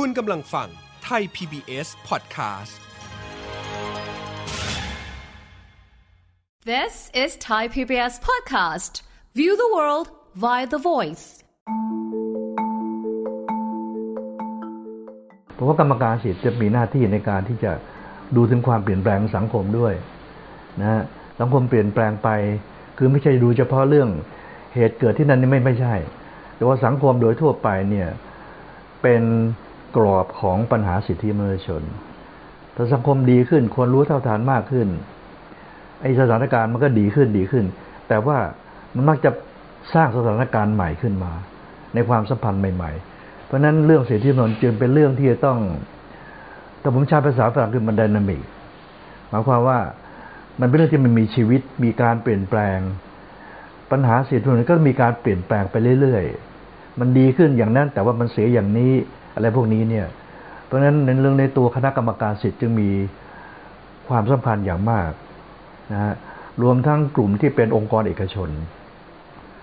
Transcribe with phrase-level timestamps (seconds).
[0.00, 0.68] คุณกำลังฟัง
[1.04, 2.74] ไทย PBS Podcast
[6.72, 8.92] This is Thai PBS Podcast.
[9.38, 10.06] View the world
[10.44, 11.24] via the voice.
[15.56, 17.72] ผมว่ากรรมการสิทธิ์จะมีหน้าที่ในการที่จะ
[18.36, 19.94] ดูถึงความเปลี่ยนแปลงสังคมด้วย
[20.80, 21.02] นะฮะ
[21.40, 22.28] สังคมเปลี่ยนแปลงไป
[22.98, 24.08] คือไม่ใช่ดูเฉพาะเรื่อง
[24.74, 25.94] เหตุเกิดที่นั่นนี่ไม่ไม่ใช่
[26.56, 28.08] แต่ว่าสังคมโดยทั่วไปเนี่ย
[29.02, 29.22] เป็น
[29.96, 31.82] กรอบของปัญหาสิทธิมนุษยชน
[32.76, 34.88] ถ้าสังคมดีขึ้นควรรู้เท่าทานมากขึ้น
[36.00, 37.64] ไอสถานการณ์มันก็ดีขึ้นดีขึ้น
[38.08, 38.38] แต่ว่า
[38.94, 39.30] มันมักจะ
[39.94, 41.32] สร้างสถานการณ์ใหม่ขึ้นมา
[41.94, 45.58] ในความสัมพันธ์ใหม่ ๆ เพราะนั้นเรื่องสิทธิมนุษยชนจึงเป็นเรื่องที่จะต้อง
[46.80, 48.40] แต่ผมใช้ภาษาฝรั่งคือมันดินามิก
[49.28, 49.78] หมายความว่า
[50.60, 52.78] มันเป็นเรื่องที่มันมีชีวิตมีการเปลี่ยนแปลง
[53.90, 58.92] ปัญหาสิทธิมนุษยชนก็มีการเปลี่ยนแปลงไปเรื่อยๆมันดีขึ้นอย่างนั้นแต่ว่ามันเสียอย่างนี้
[59.34, 60.06] อะไรพวกนี้เนี่ย
[60.64, 62.90] เพราะฉะนั้นในเรื่องในตัวคณะกรรมการสิทธิ์จึงมี
[64.08, 65.10] ความสัมพันธ์อย่างมาก
[65.92, 66.14] นะฮะ
[66.62, 68.50] รวมทั้งกลุ่มที่เป็นองค์กรเอกชน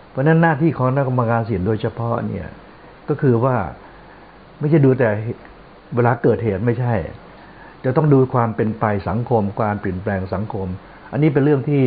[0.09, 2.47] เพราะฉะนั้นหน้าที่ของคณะกรรมการสิทธิ์โดยเฉพาะเนี่ย
[3.09, 3.55] ก็คือว่า
[4.59, 5.09] ไม่ใช่ดูแต่
[5.95, 6.93] เวลาเกิดเหตุไม่ใช่
[7.83, 10.67] จะต้องดูความเป็นไปสังคมการเปลี่ยนแปลงสังคม
[11.11, 11.85] อันนี้เป็นเรื่องที่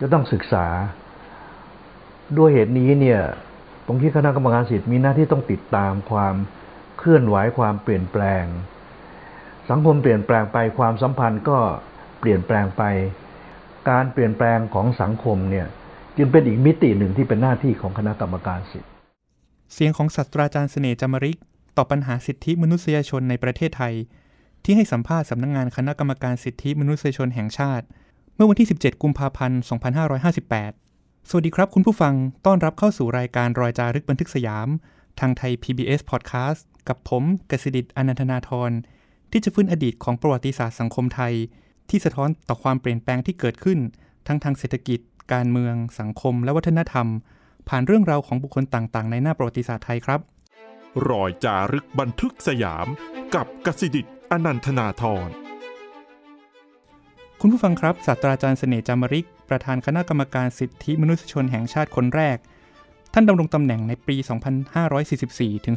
[0.00, 0.66] จะต้องศึกษา
[2.38, 3.20] ด้วยเหตุนี้เนี่ย
[3.86, 6.34] ผมคิดคณะกรรมการสิทธิ์มีหน้าที่ต้องติดตามความ
[6.98, 8.44] เคลื่อนไหวความเปลี่ยนแปลง
[9.70, 11.58] สังคมเปลี่ยนแปลงไปความสัมพันธ์ก็
[12.20, 12.82] เปลี่ยนแปลงไป
[13.90, 15.66] การเปลี่ยนแปลงของสังคมเนี่ย
[16.16, 18.88] จึงเป็นอีกมิติหนึ่งที่เป็นหน้าที่ของคณะกรรมการสิทธิ
[19.72, 21.38] เสียงของศาสตราจารย์เสน่ห์จามริก
[21.76, 23.94] ต่อปัญหาสิทธิมนุษยชนในประเทศไทย
[24.64, 27.86] ที่ให้สัมภาษณ์สำนักงงานคณะกรรมการสิทธิมนุษยชนแห่งชาติ
[28.34, 29.60] เมื่อวันที่ 17 กุมภาพันธ์
[30.44, 32.14] 2558 สวัสดีครับคุณผู้ฟัง
[32.46, 34.68] ต้อนรับเข้าสู่รายการรอยจารึกบันทึกสยาม
[35.20, 38.70] ทางไทย PBS Podcast กับผมกสิดิตอนันทนาทร
[39.30, 41.34] ที่จะฟื้นอดีตของประวัติศาสตร์สังคมไทย
[41.90, 43.78] ที่สะท้อนต่อความเปลี่ยนแปลงที่เกิดขึ้น
[44.26, 45.00] ทั้งทางเศรษฐกิจ
[45.32, 47.06] การเมือง สังคม และวัฒนธรรม
[47.68, 50.20] ผ่านเรื่องราวของบุคคลต่างๆ ในหน้าประวัติศาสตร์ไทยครับ
[51.08, 52.86] รอยจารึกบันทึกสยาม
[53.34, 55.28] กับกสิดิตอนันทนาทร
[57.40, 62.36] คุณผู้ฟังครับศาสตราจารย์เสน่ห์จามริก ประธานคณะกรรมการสิทธิมนุษยชนแห่งชาติคนแรก
[63.12, 64.16] ท่านดำรงตำแหน่งในปี
[64.90, 65.76] 2544 ถึง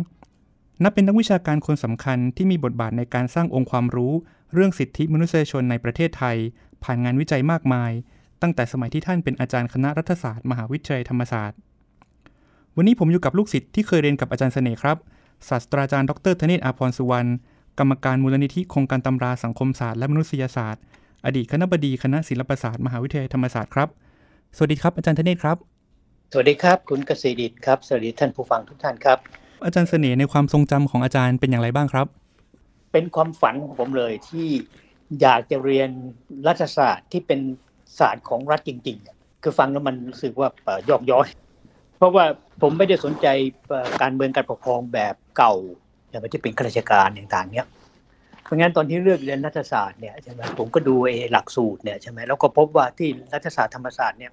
[0.00, 4.12] 2552 นับเป็นนักวิชาการคนสำคัญที่มีบทบาทในการสร้างองค์ความรู้
[4.54, 6.36] เรื่องสิทธิมนุษยชนในประเทศไทย
[6.84, 7.92] ผ่านงานวิจัยมากมาย
[8.42, 11.58] ตั้งแต่สมัยที่ท่านเป็นอาจารย์คณะรัฐศาสตร์มหาวิทยาลัยธรรมศาสตร์
[12.76, 14.96] วันนี้ผมอยู่กับลูกศิษย์ที่เคยเรียนกับอาจารย์เสน่ห์ครับ
[15.48, 17.30] ศาสตราจารย์ดรธเนศอาพรสุวรรณ
[17.78, 20.82] กรรมการมูลนิธิโครงการตำราสังคมศาสตร์และมนุษยศาสตร์
[21.26, 23.88] อดีตคณบดีคณะศิลปศาสตร์มหาวิทยาลัยธรรมศาสตร์ครับ
[24.56, 25.71] สวัสดีครับอาจารย์ธเนศครับ
[26.34, 29.18] สวัสดีครับ คุณเกษดิตครับ สวัสดีท่านผู้ฟังทุกท่านครับ
[29.64, 32.06] อาจารย์เสน่ห์ในความทรงจำของอาจารย์เป็นอย่างไรบ้างครับ
[32.92, 34.48] เป็นความฝันของผมเลยที่
[35.20, 35.90] อยากจะเรียน
[36.46, 37.40] รัฐศาสตร์ที่เป็น
[37.98, 41.28] ศาสตร์ของรัฐจริง ๆ คือฟังแล้วมันรู้สึกว่าเอ่อยอกย้อย
[41.98, 42.24] เพราะว่า
[42.62, 43.26] ผมไม่ได้สนใจ
[43.68, 45.54] เอ่อการเมืองการปกครองแบบเก่า
[46.08, 47.66] อย่างที่เป็นข้าราชการต่างๆเนี้ย
[48.44, 54.32] เพราะงั้นตอนที่เลือกเรียนรัฐศาสตร์เนี่ยใช่ไหมผมก็ดูไอ้หลักสูตรเนี่ยใช่ไหมแล้วก็พบว่าที่รัฐศาสตร์ธรรมศาสตร์เนี่ย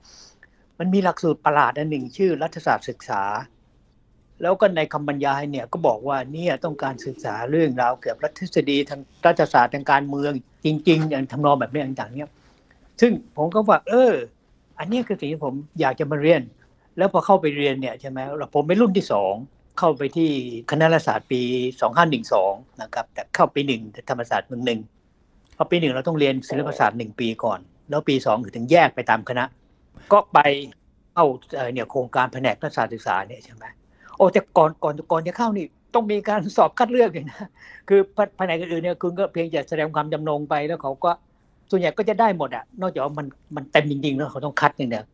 [0.80, 3.24] มันมีหลักสูตรประหลาดอันหนึ่งชื่อ รัฐศาสตร์ศึกษา
[4.42, 10.34] แล้วก็ในคำบรรยายเนี่ยก็บอกว่าเนี่ยต้องการศึกษาเรื่องราวเกี่ยวกับรัฐทฤษฎีทางรัฐศาสตร์ทางการเมือง
[10.66, 12.32] จริง ๆ อย่างทำนองแบบนี้ต่างๆเนี่ย
[13.02, 14.14] ซึ่งผมก็ว่า เออ
[14.80, 16.42] อันนี้คือสิ่งที่ผมอยากจะมาเรียน
[16.98, 19.34] แล้วพอเข้าไปเรียนเนี่ยใช่ไหมเราผมเป็นรุ่นที่สอง
[19.80, 20.30] เข้าไปที่
[20.72, 21.42] คณะรัฐศาสตร์ปี
[22.12, 24.80] 2512 นะครับ แต่เข้าปีหนึ่งธรรมศาสตร์เมืองหนึ่ง
[25.58, 29.46] พอปีหนึ่งเราต้องเรียนศิลปศาสตร์หนึ่งปีก่อน แล้วปีสองถึงแยกไปตามคณะ
[30.14, 30.40] ก็ไป
[31.14, 33.66] เข้าเอ่อเนี่ยโครงการแผนกรัฐศาสตร์ศึกษาเนี่ยใช่ไหม
[34.18, 37.48] โอ้แต่ก่อนก่อนก่อนจะเข้านี่ต้องมีการสอบคัดเลือกเลยนะ
[37.90, 38.00] คือ
[38.38, 41.12] แผนกอื่นๆเนี่ยคุณก็เพียงจะแสดงความจำนงไปแล้วเขาก็
[41.70, 45.06] ส่วนใหญ่ก็จะได้หมดอะ นอกจากว่ามันมันเต็มจริงๆแล้วเขาต้องคัดอย่างเดียว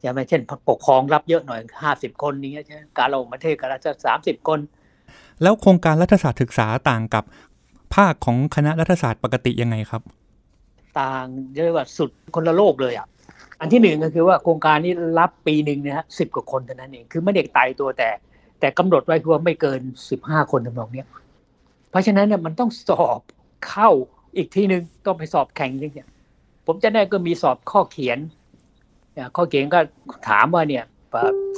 [0.00, 4.58] ใช่ไหมเช่นปกครองรับเยอะหน่อยห้าสิบคนนี้ใช่ไหมการลงประเทศการละสามสิบคน
[5.42, 7.24] แล้วโครงการรัฐศาสตร์ศึกษาต่างกับ
[7.94, 10.02] ภาคของคณะรัฐศาสตร์ปกติยังไงครับ
[11.00, 13.06] ต่างเรียกว่าสุดคนละโลกเลยอะ
[13.60, 18.08] อันที่หนึ่งก็คือว่าโครงการนี้รับปีหนึ่งนะฮะสิบกว่าคนเท่านั้นเองคือไม่ได้ตายตัวแต่
[18.60, 19.80] แต่กำหนดไว้คือว่าไม่เกิน
[20.10, 21.08] สิบห้าคนทำนองเนี้ย
[21.90, 23.20] เพราะฉะนั้นเนี่ยมันต้องสอบ
[23.68, 23.90] เข้า
[24.36, 26.08] อีกทีหนึ่งต้องไปสอบแข่งจริงเนี่ย
[26.66, 28.18] ผมจะได้ก็มีสอบข้อเขียน
[29.36, 29.80] ข้อเขียนก็
[30.28, 30.84] ถามว่าเนี่ย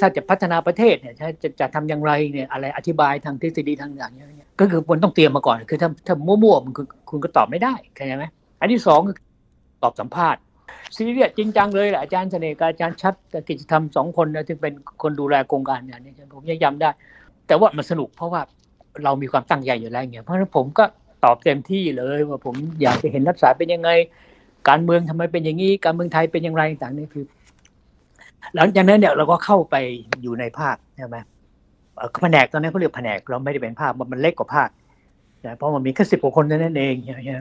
[0.00, 4.28] ถ้าจะพัฒนาประเทศเนี่ยจะจะจะทำอย่างไรเนี่ยอะไรอธิบายทางทฤษฎีทางอย่างเงี้ย
[4.60, 8.24] ก็คือมันต้องเตรียมมาก่อน คือถ้าถ้ามั่วๆมันคือคุณก็ตอบไม่ได้เข้าใจไหม
[8.60, 9.16] อันที่สองคือ
[9.82, 10.40] ตอบสัมภาษณ์
[10.96, 13.14] ซีเรียสจริงจังเลยแหละอาจารย์เสน่ห์กับอาจารย์ชัด
[13.48, 16.90] กิจธรรมสองคนนะที่เป็นคนดูแลโครงการอย่างนี้ผมยังจำได้
[17.46, 18.40] แต่ว่ามันสนุกเพราะว่า
[19.04, 20.84] เรามีความตั้งใจอยู่แล้วเงี้ยเพราะฉะนั้นผมก็
[21.24, 23.90] ตอบเต็มที่เลยว่าผมอยากจะเห็นรัฐศาสตร์เป็นยังไง
[24.68, 27.24] การเมืองทำไมเป็นอย่างนี้ การเมืองไทยเป็นอย่างไรต่างๆนี่คือ
[28.56, 29.76] หลังจากนั้นเนี่ยเราก็เข้าไป
[30.22, 31.16] อยู่ในภาคใช่ไหม
[32.22, 34.68] แผนกตอนนั้นเขาเรียกแผนกเราไม่ได้เป็นภาคมันเล็กกว่าภาค
[35.44, 37.40] นะเพราะมันมีแค่สิบกว่าคนนั้นเองใช่ไหม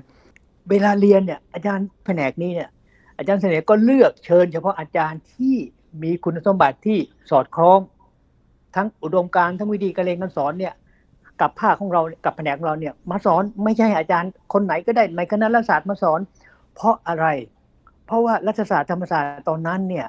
[0.69, 2.69] เวลาเรียนเนี่ยอาจารย์แผนกนี้เนี่ย
[3.17, 5.55] อาจารย์เสน่ห์ก็เลือกเชิญ เฉพาะอาจารย์ที่
[6.03, 6.97] มีคุณสมบัติที่
[7.31, 7.79] สอดคล้อง
[8.75, 10.73] ทั้งอุดมการทั้งวิธีการเรียนการสอนเนี่ย
[11.41, 16.19] กับภาคของเรากับแผนกของเราเนี่ย มาสอนไม่ใช่อาจารย์คนไหนก็ได้ในคณะรัฐศาสตร์มาสอน
[16.75, 17.25] เพราะอะไร
[18.05, 20.07] เพราะว่ารัฐศาสตร์ธรรมศาสตร์ตอนนั้นเนี่ย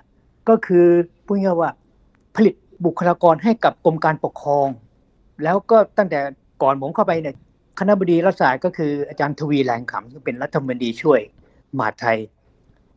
[0.49, 0.87] ก็คือ
[1.27, 1.71] พูดง่ายว่า
[2.37, 2.55] ผลิต
[2.85, 4.69] บุคลากรให้กับกรมการปกครอง
[5.45, 6.21] แล้วก็ตั้งแต่
[6.63, 7.37] ก่อนผมเข้าไปเนี่ย
[7.79, 11.21] คณะบดีรัฐศาสตร์ก็คืออาจารย์ทวีแรงขำซึ่เป็นรัฐมนตรีช่วย
[11.79, 12.19] มหาไทย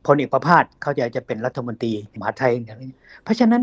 [0.06, 2.92] พลเอกประภาสเขาจะจะเป็นรัฐมนตรีมหาไทยอย่างนี้
[3.24, 3.62] เพราะฉะนั้น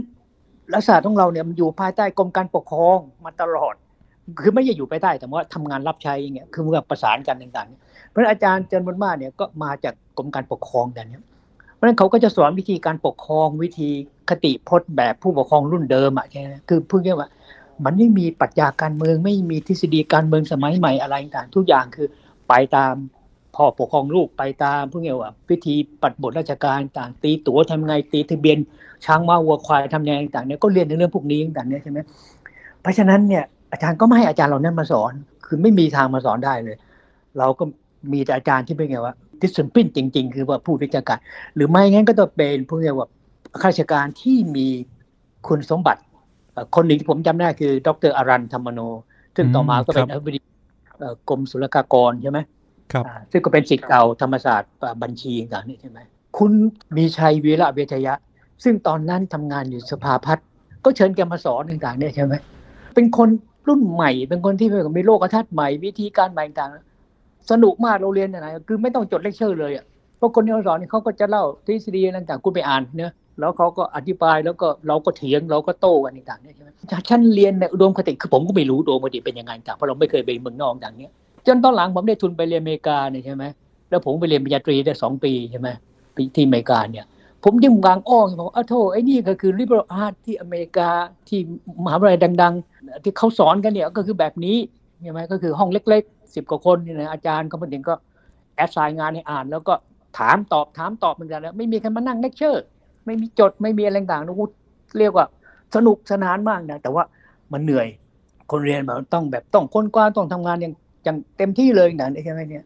[0.72, 3.74] รัฐศาสตร์ของเราเนี่ยมันอยู่ภายใต้กรมการปกครองมาตลอด
[4.40, 11.22] คือไม่ใช่อยู่ภายใต้แต่ว่าทำงานรับใช้อย่างเงี้ยคือเมื่อประสานกันต่างๆเพราะฉะนั้นอาจารย์เจริญบุญมาเนี่ยก็มาจากกรมการปกครองแบบเนี้ย
[11.74, 13.90] เพราะฉะนั้นเขาก็จะสอนวิธีการปกครองวิธี
[14.28, 17.28] คติพจน์แบบผู้ปกครองรุ่นเดิมอะใช่ไหมคือพูดง่ายว่า
[17.84, 22.08] มันไม่มีปรัชญาการเมืองไม่มีทฤษฎีการเมืองสมัยใหม่อะไรต่างๆทุกอย่างคือ
[22.48, 22.94] ไปตาม
[23.56, 28.58] พ่อปกครองลูกไปตามพูดง่ายๆว่าวิธีปัดบทราชการต่างตีตั๋วทำไงตีทะเบียน
[29.05, 31.99] ช้างม้าวัวควายทำยังไงต่างๆเนี่ยก็เรียนในเรื่องพวกนี้ต่างๆเนี่ยใช่ไหม
[32.81, 35.12] เพราะฉะนั้นเนี่ยอาจารย์ก็ไม่ให้อาจารย์เหล่านั้นมาสอน
[35.47, 36.76] คือไม่มีทางมาสอนได้เลย
[37.38, 37.64] เราก็
[38.12, 41.19] มีแต่อาจารย์ที่เป็นไงว่าดิสซิ p ลินจริง ๆ คือว่าผู้วิชาการ
[41.55, 43.08] หรือไม่งั้นก็ต้องเป็นผู้เรียกว่า
[43.61, 44.67] ข้าราชการที่มี
[45.47, 46.00] คุณสมบัติ
[46.53, 48.81] เอ่อคนหนึ่งที่ผมจำได้คือ ดรอารันธรรมโน
[49.37, 50.41] ซึ่งต่อมาก็เป็นครับอธิบดี
[50.99, 52.38] เอ่อกรมศุลกากรใช่ไหม
[52.92, 54.70] ครับซึ่งก็เป็นศิษย์เก่าธรรมศาสตร์
[55.02, 55.98] บัญชีต่างๆนี่ใช่ไหม
[56.38, 56.52] คุณ
[56.96, 58.14] มีชัยวีระเวชยะ
[58.64, 60.46] ซึ่งตอนนั้นทำงานอยู่สภาพัฒน์
[60.84, 62.34] ก็เชิญแกมาสอนต่างๆเนี่ยใช่ไหม
[62.94, 63.28] เป็นคน
[63.68, 69.84] รุ่นใหม่ เป็นคนที่มีโลกทัศน์ใหม่วิธีการใหม่ต่างๆสนุกมากเราเรียนอะไรคือไม่ต้องจดเลคเชอร์เลยอะ
[70.18, 76.68] เพราะคนที่เขาสอนนี่เขาก็จะเล่าทฤษฎีต่างๆคุณไปอ่านเนอะแล้วเขาก็อธิบายแล้วก็เราก็เถียงเราก็โต้กันต่างๆเนี่ยใช่ไหม
[77.08, 81.12] ชั้นเรียนในอุดมคติคือผมก็ไม่รู้อุดมคติเป็นยังไงต่างเพราะเราไม่เคยไปเมืองนอกต่างเนี้ย
[81.46, 83.44] จนตอนหลังผมได้ทุนไปเรียนอเมริกาเนี่ยใช่ไหม
[83.90, 85.69] แล้วผมไปเรียนปริญญาตรีได้สองปีใช่ไหม
[86.34, 87.06] ที่อเมริกาเนี่ย
[87.44, 90.88] ผมยิ่งร้องอ๋อบอกอ้าวโธ่ไอ้นี่ก็คือ liberal art ที่อเมริกา
[91.28, 91.40] ที่
[91.84, 94.56] มหาวิทยาลัยดัง ๆ ที่เขาสอนกันเนี่ยก็คือแบบนี้
[95.02, 97.94] ใช่ไหมก็คือห้องเล็กๆสิบกว่าคนเนี่ยนะอาจารย์เขามาถึงก็
[98.56, 99.75] แอดไซน์งานให้อ่าน แล้วก็
[100.19, 102.64] ถามตอบถามตอบเหมือนกันแล้วไม่มีใครมานั่งเลคเชอร์
[103.06, 104.44] ไม่มีจดไม่มีอะไรต่างๆนะกู
[104.98, 105.26] เรียกว่า
[105.75, 107.04] สนุกสนานมากนะแต่ว่า
[107.52, 107.87] มันเหนื่อย
[108.50, 110.75] คนเรียนแบบต้องแบบต้องค้นคว้าต้องทำงานอย่าง
[111.06, 112.64] อย่างเต็มที่เลยนะใช่ไหมเนี่ย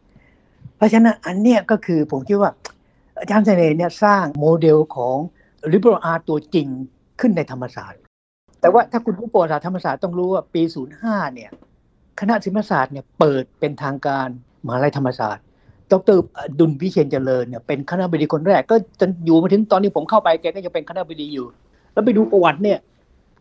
[0.77, 2.51] เพราะฉะนั้นอันเนี้ยก็คือผมคิดว่า
[3.19, 5.17] อาจารย์เสน่ห์เนี่ยสร้างโมเดลของ
[5.71, 6.67] liberal art ตัวจริง
[7.19, 8.01] ขึ้นในธรรมศาสตร์
[8.61, 10.61] แต่ว่าถ้าคุณผู้ประวัติศาสตร์ธรรมศาสตร์ต้องรู้ว่าปี
[10.99, 11.49] 05 เนี่ย
[12.19, 14.27] คณะศิลปศาสตร์เนี่ยเปิดเป็นทางการ
[14.65, 15.45] มหาลัยธรรมศาสตร์
[15.91, 16.17] ดร
[16.59, 21.47] ดุลวิเชียนเจริญเนี่ยเป็นคณะบดีคนแรก ก็จนอยู่มาถึงตอนนี้ผมเข้าไปแกก็ยังเป็นคณะบดีอยู่
[21.93, 22.79] แล้วไปดูประวัติเนี่ย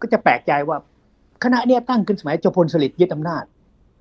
[0.00, 0.76] ก็จะแปลกใจว่า
[1.44, 3.44] คณะเนี่ยตั้งขึ้นสมัยจอพลสฤษดิ์ยึดอำนาจ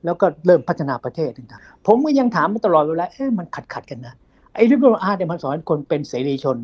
[0.05, 4.15] แล้วก็เริ่มพัฒนาประเทศต่างๆผมก็ยังถามมาตลอดเวลาเอ๊ะมันขัดขัดกันนะ
[4.55, 6.57] ไอ้ liberal art เนี่ยมันสอนคนเป็นเสรีชน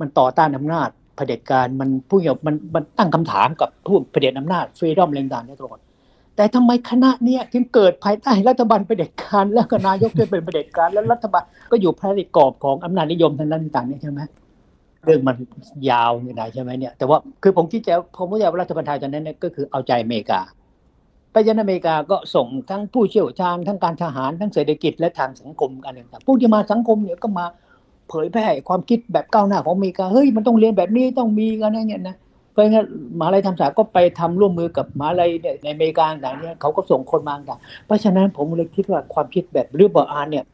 [0.00, 5.78] มันต่อต้านอำนาจเผด็จการมันผู้เกี่มันมันตั้งคำถามกับผู้เผด็จอำนาจฟรีดอมแรงต่านี่ยตลอด
[6.36, 14.20] แต่ทำไมคณะเนี้ยถึงเกิดภายใต้รัฐบาลเผด็จการแล้วก็นายกที่เป็นเผด็จการแล้วรัฐบาลก็อยู่ภายใต้กรอบของอำนาจนิยมทางด้านต่างๆเนี่ยใช่ไหม
[15.04, 15.36] เรื่องมัน
[15.90, 20.40] ยาวนี่นใช่ไหมเนี่ยแต่ว่าคือผมคิดจะผมว่ารัฐบาลไทยตอนนั้นเนี่ยก็คือเอาใจอเมริกา
[21.32, 27.44] ไปยันอเมริกาก็ส่งทั้งผู้เชี่ยวชาญทั้งการทหารทั้งเศรษฐกิจและทางสังคมกันต่างๆผู้ที่มาสังคมเนี่ยก็มา
[28.08, 32.16] เผยแพร่ความคิดแบบก้าวหน้าของอเมริกาเฮ้ยมันต้องเรียนแบบนี้ต้องมีกันอะไรเงี้ยนะ
[32.52, 32.86] เพราะงั้น
[33.18, 40.44] มหาลัยธรรมศาสตร์ก็ไปทำร่วมมือกับมหาลัยเนี่ยในอเมริกาต่างเนี่ยเขาก็ส่งคนมาต่างเพราะฉะนั้นผมเลยคิดว่าความคิดแบบ liberal arts เนี่ย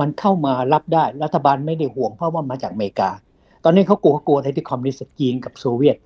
[0.00, 3.10] มันเข้ามารับได้รัฐบาลไม่ได้ห่วงเพราะว่ามาจากอเมริกา
[3.64, 5.96] ตอนนี้เขากลัวกลัวที่คอมมิวนิสต์จีนกับโซเวียต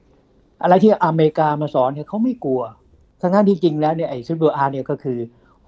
[0.62, 2.60] อะไรที่อเมริกามาสอนเนี่ยเขาไม่กลัว
[3.20, 5.18] ทั้งๆที่จริงแล้วเนี่ยไอ้ซิลเวอร์อาร์เนี่ยก็คือ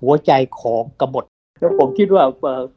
[0.00, 1.24] หัวใจของกบฏ
[1.60, 2.24] แล้วผมคิดว่า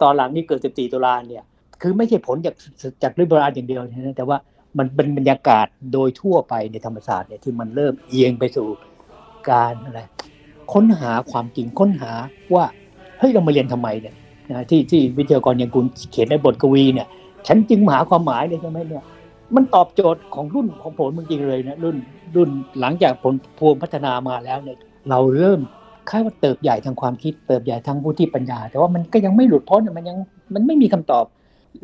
[0.01, 1.43] ตอนหลังนี่เกิด 14 ตุลาเนี่ย
[1.81, 2.55] คือไม่ใช่ผลจาก
[3.03, 4.37] จากลิเบอรัลอย่างเดียวนะแต่ว่า
[4.77, 8.67] มันเป็นบรรยากาศโดยทั่วไปในธรรมศาสตร์เนี่ยที่มันเริ่มเอียงไปสู่
[9.49, 10.01] การอะไร
[10.73, 12.11] ค้นหาความจริงค้นหา
[12.53, 12.65] ว่า
[13.19, 14.15] เฮ้ยเรามาเรียนทำไมเนี่ย
[14.51, 17.07] นะที่ที่วิทยากรอย่างคุณเขียนในบทกวีเนี่ย
[17.47, 19.03] ฉันจึงหาความหมายเลยใช่ไหมเนี่ย
[19.55, 21.97] มันตอบโจทย์ของรุ่นของผมจริงเลยนะรุ่น
[22.35, 22.49] รุ่น
[22.79, 24.77] หลังจากผลพวงพัฒนามาแล้วเนี่ย
[25.09, 25.59] เราเริ่ม
[26.09, 30.17] คล้ายว่าเติบใหญ่ทางความคิดเติบใหญ่ทางวุฒิปัญญา แต่ว่ามันก็ยังไม่หลุดพ้นมันยัง
[30.53, 31.25] มันไม่มีคำตอบ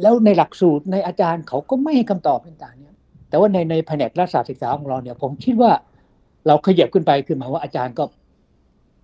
[0.01, 2.95] แล้วในหลักสูตรในอาจารย์เขาก็ไม่ให้คำตอบต่างๆเนี่ย
[3.29, 5.71] แต่ว่าในในแผนกรัฐศาสตร์ศึกษาของเราเนี่ยผมคิดว่า
[6.47, 8.03] เราขยับขึ้นไปคือหมายว่าอาจารย์ก็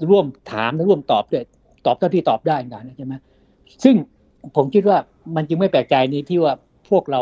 [0.10, 1.44] ร่วมถามและร่วมตอบด้วย
[1.86, 3.14] ตอบเท่าที่ตอบได้นะใช่ไหม
[3.84, 3.96] ซึ่ง
[4.56, 4.98] ผมคิดว่า
[5.36, 6.54] มันจึงไม่แปลกใจในที่ว่า
[6.90, 7.22] พวกเรา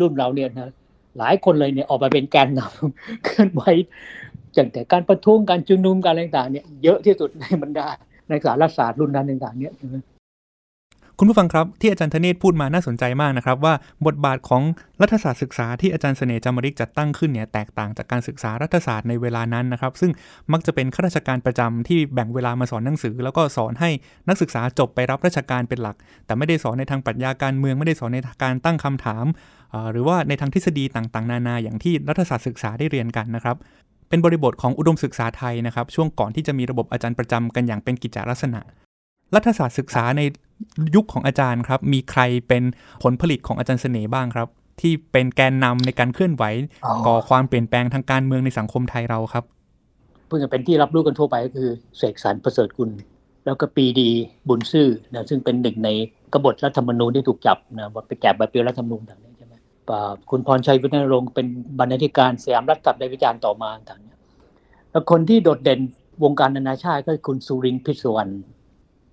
[0.00, 0.70] รุ่นเราเนี่ยนะ
[1.18, 3.62] หลายคนเลยเนี่ยออกมาเป็นแกนนำเคลื่อนไหว
[4.56, 7.86] จากแต่การประท้วงการชุมนุมการอะไรต่างเนี่ยเยอะที่สุดในบรรดา
[8.28, 9.96] ในสารศาสตร์รุ่นนั้นต่างเนี่ยใช่ไหม
[11.18, 13.74] คุณผู้ฟังครับที่อาจารย์ธเนศพูดมาน่าสนใจมากนะครับ ว่า
[14.06, 14.62] บทบาทของ
[15.00, 20.10] รัฐศาสตร์ศึกษาที่อาจารย์เสน่ห์จามริกจัดตั้งขึ้นเนี่ยแตกต่างจากการศึกษารัฐศาสตร์ในเวลานั้นนะครับ ซึ่ง
[20.52, 23.90] มักจะเป็นข้าราชการประจำที่แบ่งเวลามาสอนหนังสือ แล้วก็สอนให้
[24.28, 29.24] นักศึกษาจบไปรับราชการเป็นหลัก แต่ไม่ได้สอนในทางปรัชญาการเมืองไม่ได้สอนในการตั้งคำถาม
[29.92, 33.56] หรือว่าในทางทฤษฎีต่างๆ นานาอย่างที่รัฐศาสตร์ศึกษาได้เรียนกันนะครับ
[34.08, 38.60] เป็นบริบทของอุดมศึกษาไทยนะครับ ช่วงก่อนที่จะมีระบบอาจารย์ประจำกันอย่างเป็นกิจลักษณะ
[39.34, 40.22] รัฐศาสตร์ศึกษาใน
[40.94, 42.62] ยุคของอาจารย์ครับ มีใครเป็น
[43.02, 44.48] ผลผลิตของอาจารย์เสน่ห์บ้างครับ
[44.80, 46.44] ที่เป็นแกนนำในการเคลื่อนไหว
[46.84, 49.44] อ๋อก่อความเปลี่ยนแปลงทางการเมืองในสังคมไทยเราครับ
[50.26, 52.90] เพิ่งจะเป็นที่รับรู้กันทั่วไปก็คือเสกสรรประเสริฐกุล
[53.44, 54.10] แล้วก็ปรีดี
[54.48, 55.90] บุญซื่อนะซึ่งเป็นหนึ่งใน
[56.32, 59.54] กบฏรัฐธรรมนูญที่ถูกจับนะว่าไปแกะใบเปลี่ยนรัฐธรรมนูญต่างๆใช่ไหม
[59.88, 61.46] ป่าคุณพรชัยวิทยรงค์เป็น
[61.78, 64.18] บรรณาธิการสยามรัฐตัดในวิจารณ์ต่อมาต่างๆเนี่ย
[64.90, 65.80] แล้วคนที่โดดเด่น
[66.24, 68.32] วงการนานาชาติก็คือคุณสุรินทร์พิศวรรณ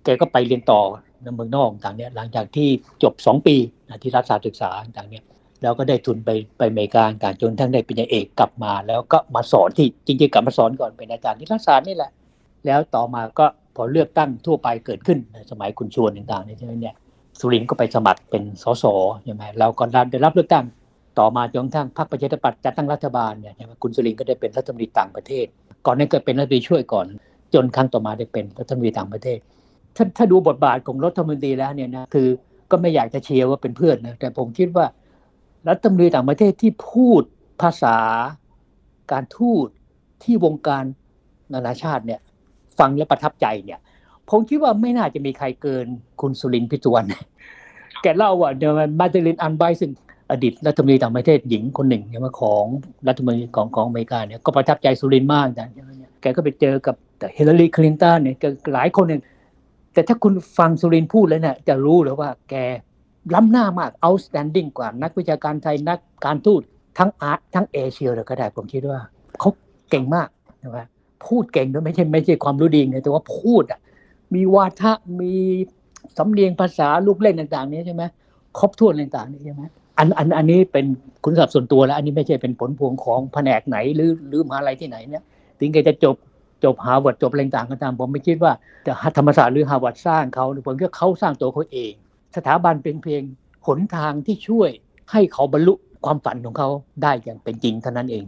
[0.04, 0.80] แกก็ไปเรียนต่อ
[1.11, 2.68] ใน เมืองนอกต่างเนี่ยหลังจากที่
[3.02, 3.56] จบสองปี
[3.88, 5.24] นะที่รัฐศาสตร์ศึกษาต่างเนี่ย
[5.62, 12.10] แล้วก็ได้ทุนไปไปอเมริกาต่างจนทั้งได้ปริญญาเอกกลับมา แล้วก็มาสอนที่จริงๆกลับมาสอนก่อนเป็นอาจารย์ที่รัฐศาสตร์นี่แหละ
[12.66, 16.94] แล้วต่อมาก็พอเลือกตั้งทั่วไปเกิดขึ้นในสมัยคุณชวนต่างๆเนี่ยใช่ไหมเนี่ย
[17.40, 18.84] สุรินทร์ก็ไปสมัครเป็นสส
[19.24, 20.64] ใช่ไหมแล้วก็ได้รับเลือกตั้ง
[21.18, 25.46] ต่อมาจนกระทั่งพรรคประชาธิปัตย์จัดตั้งรัฐบาลเนี่ยใช่ไหมคุณสุรินทร์ก็ได้เป็นรัฐมนตรีต่างประเทศ
[25.86, 27.06] ก่อนนั้นก็เป็นรัฐมนตรีช่วยก่อน
[27.54, 29.38] จนครั้งต่อมาได้เป็นรัฐมนตรีต่างประเทศ
[29.96, 32.28] ถ้าถ้าดูบทบาทของรัฐมนตรีแล้วเนี่ยนะคือ
[32.70, 34.86] ก็ไม่อยากจะเชียร์ว่าเป็นเพื่อนนะแต่ผมคิดว่า
[35.68, 37.22] รัฐมนตรีต่างประเทศที่พูด
[37.62, 37.96] ภาษา
[39.12, 39.66] การทูต
[40.22, 40.84] ที่วงการ
[41.52, 42.20] นานาชาติเนี่ย
[42.78, 43.80] ฟังแล้วประทับใจเนี่ย
[44.30, 45.86] ผมคิดว่าไม่น่าจะมีใครเกิน
[46.20, 47.04] คุณสุรินทร์พิจวน
[48.02, 49.90] แกเล่าว่าเดี๋ยวมาเดลินอันไบซึ่ง
[50.30, 52.64] อดีตรัฐมนตรีต่างประเทศหญิงคนหนึ่งเนี่ยมาของ
[53.08, 55.64] รัฐมนตรีของของอเมริกาเนี่ยก็ประทับใจสุรินทร์มากแต่
[56.20, 56.96] แกก็ไปเจอกับ
[57.34, 59.20] เฮเลอรีคลินตันเนี่ยแกหลายคนเนี่ย
[59.92, 62.54] แต่ถ้าคุณฟังสุรินทร์พูดแล้วเนี่ยจะรู้เลยว่าแก
[63.34, 66.62] ล้ำหน้ามาก outstanding กว่านักวิชาการไทยนักการทูต
[66.98, 68.98] ทั้งอาร์ตทั้งเอเชียเลยก็ได้ผมคิดว่า
[69.40, 69.50] เขา
[69.90, 70.28] เก่งมาก
[70.62, 70.86] นะครับ
[71.26, 73.80] พูดเก่งด้วยไม่ใช่ไม่ใช่ความรู้ดีอย่างเดียวแต่ว่าพูดอะ
[74.34, 75.34] มีวาทะมี
[76.16, 78.02] สำเนียงภาษาลูกเล่นต่าง ๆ นี้ใช่ไหม
[78.58, 79.62] ครบถ้วนต่างๆนี้ใช่ไหม
[79.98, 80.86] อันอันอันนี้เป็น
[81.24, 85.22] คุณสมบัติส่วนตัวแล้ว อันนี้ไม่ใช่เป็นผลพวงของแผนกไหนหรือหรือมหาลัยที่ไหนเนี่ย
[85.58, 86.16] ถึงแกจะจบ
[86.64, 88.52] จบฮาร์วาร์ดจบอะไรต่างๆก็ตามผมไม่คิดว่า
[88.86, 91.92] จะธรรมศาสตร์หรือฮาร์วาร์ดสร้างเขาผมคิดว่าเขาสร้างตัวเขาเอง
[92.36, 93.22] สถาบันเป็นเพียง
[93.66, 94.70] หนทางที่ช่วย
[95.12, 96.68] ให้เขาบรรลุความฝันของเขา
[97.02, 98.24] ได้อย่างเป็นจริงเท่านั้นเอง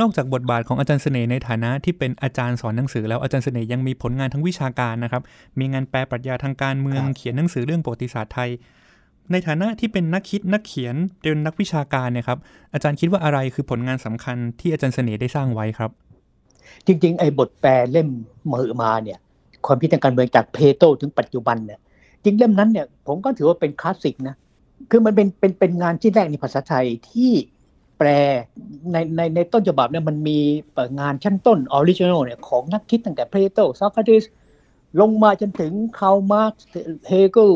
[0.00, 5.22] นอกจากบทบาทของอาจารย์เสน่ห์ในฐานะที่เป็นอาจารย์สอนหนังสือแล้วอาจารย์เสน่ห์ยังมีผลงานทั้งวิชาการนะครับ
[5.58, 8.50] มีงานแปลปรัชญาทางการเมืองเขียนหนังสือเรื่องประวัติศาสตร์ไทย
[9.32, 12.38] ในฐานะที่เป็นนักคิดนักเขียนเป็นนักวิชาการเนี่ยครับ
[12.72, 15.90] อาจารย์คิดว่าอะไรคือผลงานสำคัญที่อาจารย์เสน่ห์ได้สร้างไว้ครับ
[16.86, 18.08] จริงๆไอ้บทแปลเล่ม
[18.52, 19.18] มือมาเนี่ย
[19.66, 21.80] ความคิดทางการเมืองจากเพโตถึงปัจจุบันเนี่ย
[22.24, 24.36] จริงเล่มนั้นเนี่ยผมก็ถือว่าเป็นคลาสสิกนะ
[24.90, 27.32] คือมันเป็นเป็นเป็นงานที่แรกในภาษาไทยที่
[27.98, 28.08] แปล
[28.92, 30.38] ในในในต้นฉบับเนี่ยมันมี
[31.00, 34.24] งานชั้นต้น original เนี่ยของนักคิดตั้งแต่เพลโตโซเครติส
[35.00, 36.54] ลงมาจนถึงคาร์ลมาร์ก
[37.08, 37.50] เฮเกล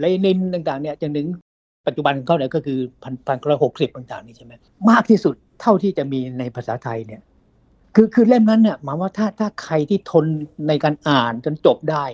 [0.00, 1.26] เลนินต่างๆเนี่ยจนถึง
[1.86, 4.52] ปัจจุบันของเขาเนี่ยก็คือพันพันร้อยหกสิบต่างๆนี่ใช่ไหม
[4.90, 7.20] มากที่สุดเท่าที่จะมีในภาษาไทยเนี่ย
[7.94, 10.24] คือคือเล่มนั้นเนี่ยหมายว่าถ้าถ้าใครที่ทน
[10.68, 12.04] ในการอ่านจนจบได้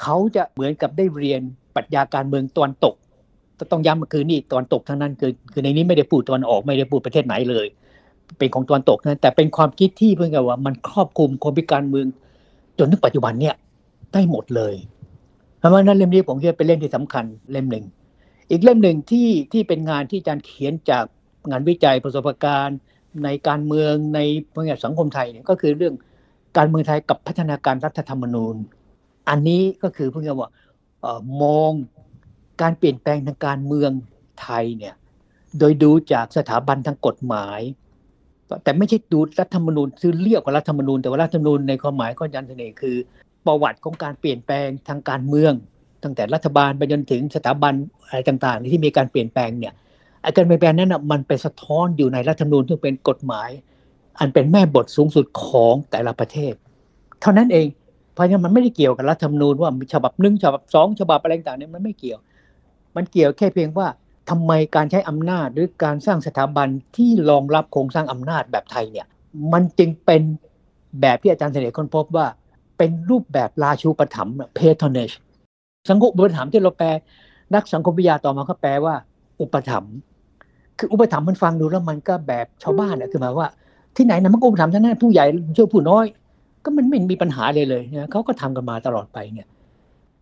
[0.00, 1.40] เขาจะเหมือนกับได้เรียน
[1.74, 2.94] ปรัชญาการเมืองตะวันตก
[3.72, 7.66] ต้องย้ำมาคือนี่ตะวันตกทั้งนั้นคือคือในนี้ไม่ได้พูดตะวันออกไม่ได้พูดประเทศไหนเลย
[8.38, 12.06] เป็นของตะวันตกนะแต่เป็นความคิดที่เพื่อนกับว่า มันครอบคลุมความพิการเมือง
[12.78, 13.54] จนถึงปัจจุบันเนี่ย
[14.12, 14.74] ได้หมดเลย
[15.58, 17.84] เพราะว่านั้นเล่มนี้ผมคิดว่าเป็นเล่มที่สำคัญเล่มหนึ่ง
[18.50, 21.04] อีกเล่มหนึ่งที่ที่เป็นงานที่อาจารย์เขียนจาก
[21.50, 22.78] งานวิจัยประสบการณ์
[23.24, 24.20] ในการเมืองใน
[24.52, 25.94] พวกสังคมไทยเนี่ยก็คือเรื่อง
[26.56, 28.56] การเมืองไทยกับพัฒนาการรัฐธรรมนูญ
[29.28, 30.50] อันนี้ก็คือเพื่อว่า
[31.00, 31.72] เอ่อมอง
[32.62, 33.90] การเปลี่ยนแปลงทางการเมือง
[34.42, 34.94] ไทยเนี่ย
[35.58, 37.60] โดยดูจากสถาบันทางกฎหมาย
[38.64, 42.96] แต่ไม่ใช่ดูรัฐธรรมนูญคือเรียกว่ารัฐธรรมนูญแต่ว่ารัฐธรรมนูญในความหมายของอาจารย์เสน่ห์คือ
[43.46, 45.52] ประวัติของการเปลี่ยนแปลงทางการเมือง
[46.02, 47.74] ตั้งแต่รัฐบาลไปจนถึงสถาบัน
[48.06, 49.74] อะไรต่างๆ ที่มีการเปลี่ยนแปลงเนี่ย
[50.22, 53.50] ไอาการเปลี่ยนแปลงนั้นนะมันไปสะท้อนอยู่ในรัฐธรรมนูญที่เป็นกฎหมาย
[54.18, 56.52] อันเป็นแม่บทสูงสุดของแต่ละประเทศ
[57.20, 57.66] เท่านั้นเอง
[58.14, 62.18] เพราะฉะนั้นมันไม่ได้เกี่ยวกับรัฐธรรมนูญว่าฉบับหนึ่งฉบับสองฉบับอะไรต่างๆเนี่ยมันไม่เกี่ยว
[62.96, 63.88] มันเกี่ยวแค่เพียงว่า
[64.30, 69.06] ทำไมการใช้อำนาจหรือการสร้างสถาบันที่รองรับโครงสร้างอำนาจแบบไทยเนี่ย
[69.52, 70.22] มันจึงเป็น
[71.00, 72.26] แบบที่อาจารย์เสน่ห์ค้นพบว่า
[72.78, 75.14] เป็นรูปแบบราชูปถัมภ์ patronage
[75.90, 76.88] สังคมอุปถัมภ์ที่เราแปล
[77.54, 78.94] นักสังคมวิทยาต่อมาเขาแปลว่า
[79.40, 79.94] อุปถัมภ์
[80.78, 83.48] คืออุปถัมภ์มันฟังดูแล้วมันก็แบบชาวบ้านอะคือหมายว่า
[83.96, 85.24] ที่ไหนนะมันก็อุปถัมภ์ทั้งนั้นผู้ใหญ่
[85.56, 86.04] ช่วยผู้น้อย
[86.64, 89.46] ก็มันไม่มีปัญหาเลยเลยนะเขาก็ทำกันมาตลอดไปเนี่ย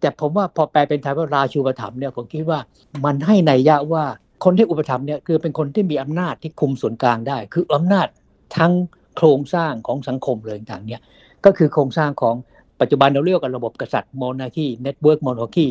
[0.00, 2.58] แต่ผมว่าพอแปลเป็นไทยว่าราชูปถัมภ์เนี่ยผมคิดว่า
[3.04, 4.04] มันให้ในยะว่า
[4.44, 8.08] คนที่อุปถัมภ์เนี่ยคือเป็นคนที่มีอำนาจที่คุมส่วนกลางได้ คืออำนาจ
[8.56, 8.72] ทั้ง
[9.16, 11.00] โครงสร้างของสังคมเลยต่างเนี่ย
[11.44, 12.34] ก็คือโครงสร้างของ
[12.80, 15.66] ปัจจุบันเราเรียกกันระบบกษัตริย์ monarchy network monarchy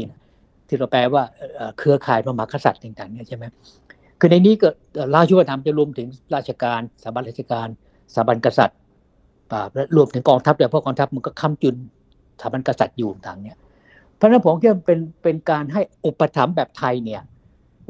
[0.68, 1.24] ที่เราแปลว่า
[1.78, 3.46] เครือข่ายพระมหากษัตริย์ต่างๆเนี่ยใช่ไหม
[4.20, 4.70] คือในนี้ก็
[5.14, 7.68] ราชูปถัมภ์จะรวมถึงราชการสถาบันราชการ
[8.14, 8.78] สถาบันกษัตริย์
[9.96, 11.76] รวมถึงกองทัพแต่เพราะกองทัพมันก็ค้ำจุน
[12.38, 13.58] สถาบันกษัตริย์อยู่ต่างเนี่ย
[14.16, 17.22] เพราะนั้นผมคิดว่าเป็นเป็นการให้อุปถัมภ์แบบไทยเนี่ย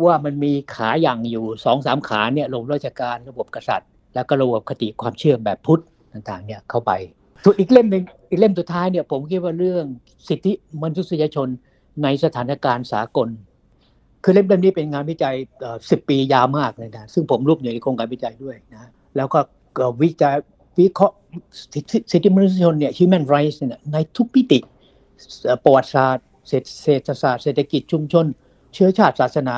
[0.05, 5.81] ว่ามันมีขาอย่างอยู่สองสามขาเนี่ยลงราชการระบบกษัตริย์ แล้วก็ระบบคติความเชื่อแบบพุทธ
[6.13, 6.91] ต่างๆเนี่ยเข้าไป
[7.43, 9.85] ส่วนอีกเล่มหนึ่งอีกเล่มสุดท้ายเนี่ยผมคิดว่าเรื่อง
[10.27, 11.47] สิทธิมนุษยชน
[12.03, 13.27] ในสถานการณ์สากล
[14.27, 15.35] คือเล่มนี้เป็นงานวิจัย
[15.89, 19.39] สิบปียาวมากเลยนะซึ่งผมรวบอยู่ในโครงการวิจัยด้วยนะแล้วก็
[20.01, 20.35] วิจัย
[20.79, 21.15] วิเคราะห์
[22.11, 24.59] สิทธิมนุษยชนเนี่ย human rights เนี่ยในทุกมิติ
[25.63, 26.25] ประวัติศาสตร์
[26.81, 28.25] เศรษฐศาสตร์เศรษฐกิจชุมชน
[28.73, 29.57] เชื้อชาติศาสนา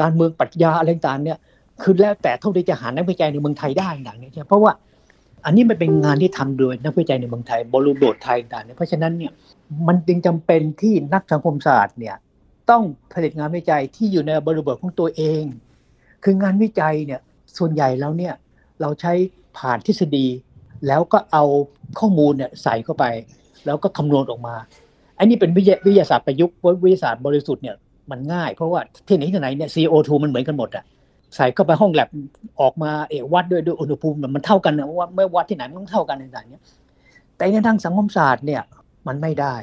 [0.00, 1.38] การเมืองปรัชญาอะไรต่างเนี่ย
[1.82, 4.72] คือแล้วแต่เท่าที่จะหานักวิจัยในเมืองไทยได้อย่างนี้ใช่เพราะว่า
[5.44, 9.32] อันนี้มันเป็นงานที่ทำโดยนักวิจัยในเมืองไทยบรูโบทไทยต่างเนี่ยเพราะฉะนั้นเนี่ย
[9.86, 12.16] มันจึงจำเป็นที่นักสังคมศาสตร์เนี่ย
[12.72, 15.42] ต้องผลิตงานวิจัยที่อยู่ในบริบทของตัวเอง
[16.24, 17.20] คืองานวิจัยเนี่ย
[17.58, 18.34] ส่วนใหญ่แล้วเนี่ย
[18.80, 19.12] เราใช้
[19.58, 20.26] ผ่านทฤษฎี
[20.86, 21.44] แล้วก็เอา
[21.98, 23.04] ข้อมูลเนี่ยใส่เข้าไป
[23.66, 24.54] แล้วก็คำนวณออกมา
[25.18, 25.62] อันนี้เป็นวิ
[25.92, 27.76] ทยาศาสตร์ประยุกต์วิทยาศาสตร์บริสุทธิ์เนี่ย
[28.10, 30.84] มันง่ายเพราะว่าที่ไหนที่ไหนเนี่ย CO2 มันเหมือนกันหมดอะ
[31.36, 32.08] ใส่เข้าไปห้องแลบ
[32.60, 36.62] ออกมาเอวัดด้วยด้วยอุณหภูมิมันเท่ากันนะว่าไม่วัดที่ไหนมันต้องเท่ากันในต่างเนี้ย
[37.36, 38.62] แต่ในทางสังคมศาสตร์เนี่ย
[39.06, 39.54] มันไม่ได้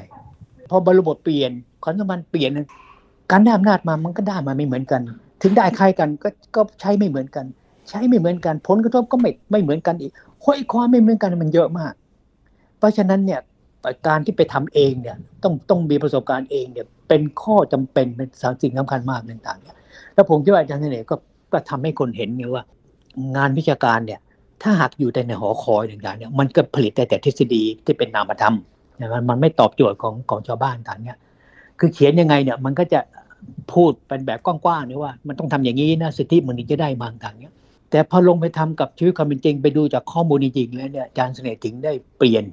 [0.70, 1.50] พอบริบทเปลี่ยน
[1.82, 2.50] ความสัมพันธ์เปลี่ยน
[3.30, 5.00] การได้อำนาจมามันก็ได้มาไม่เหมือนกัน
[5.42, 7.44] ถึงได้ใครกันก็ก็ใช้ไม่เหมือนกัน
[7.88, 10.12] ใช้ไม่เหมือนกัน ผลกระทบก็ไม่ไม่เหมือนกันอีก
[10.44, 11.92] ห้อยความไม่เหมือนกันมันเยอะมาก
[12.78, 13.40] เพราะฉะนั้นเนี่ย
[14.06, 18.28] การที่ไปทำเองเนี่ยต้องต้องมีประสบการณ์เองเนี่ยเป็นข้อจำเป็นเป็น
[18.62, 19.76] สิ่งสำคัญมากต่างๆเนี่ย
[20.14, 21.14] แล้วผมคิดว่าอาจารย์เสน่ห์ก็
[21.52, 22.64] ก็ทำให้คนเห็นไงว่า
[23.36, 24.20] งานวิชาการเนี่ย
[24.62, 28.56] ถ้าหากอยู่แต่ในหอคอยต่างๆเนี่ยมันก็ผลิตแต่แต่ทฤษฎีที่เป็นนามธรรม
[29.12, 31.18] มันมันไม่ตอบโจทย์ของของชาวบ้านต่างเนี่ย
[31.80, 33.00] คือเขียนยังไงเนี่ยมันก็จะ
[33.72, 37.54] พูดเป็นแบบกว้างๆนี่ว่า มันต้องทำอย่างนี้นะสิทธิมันถึงจะได้บางต่างเนี่ย
[37.90, 42.44] แต่พอลงไปทำกับชีวิตความเป็นจริงไปดูจากข้อมูลจริงแล้วเนี่ยอาจารย์เสน่ห์ถึงได้เปลี่ยน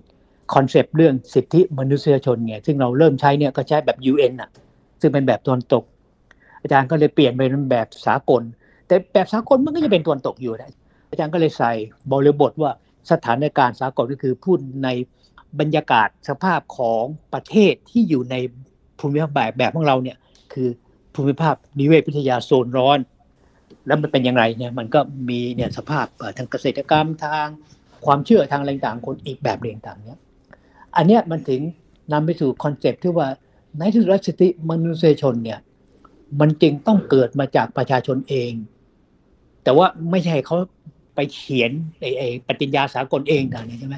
[0.54, 4.50] คอนเซปต์เรื่องสิทธิมนุษยชนไงซึ่งเราเริ่มใช้เนี่ยก็ใช้แบบ UN อะ
[5.02, 5.84] ซึ่งเป็นแบบตอนตก
[6.62, 8.42] อาจารย์ก็เลยเปลี่ยนไปเป็นแบบสากล
[8.88, 10.72] แต่แบบสากลมันก็จะเป็นตัวนตกอยู่นะ
[11.10, 11.72] อาจารย์ก็เลยใส่
[12.12, 12.72] บริบทว่า
[13.12, 14.90] สถานการณ์สากลก็คือพูดใน
[15.60, 18.36] บรรยากาศสภาพของประเทศที่อยู่ใน
[19.00, 20.18] ภูมิภาคแบบแบบของเราเนี่ย
[20.54, 20.68] คือ
[21.16, 23.00] ภูมิภาคนิเวศวิทยาโซนร้อน
[23.88, 26.06] แล้วมันเป็นยังไงเนี่ยมันก็มีเนี่ยสภาพ
[26.38, 27.48] ทางเกษตรกรรมทาง
[28.06, 30.20] ความเชื่อทางอะไรต่างคนอีกแบบเรียงต่างเนี่ย
[30.96, 31.62] อันเนี้ยมันถึง
[32.14, 33.28] นำไปสู่คอนเซปต์ที่ว่า
[33.78, 35.60] ในที่สุดสิทธิมนุษยชนเนี่ย
[36.40, 38.52] มันจึงต้องเกิดมาจากประชาชนเอง
[39.64, 40.58] แต่ว่าไม่ใช่เขา
[41.16, 41.72] ไปเขียน
[42.18, 43.96] ไอ้ปฏิญญาสากลเองต่างๆใช่ไหม